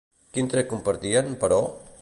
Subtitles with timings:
[0.37, 1.63] Quin tret compartien, però?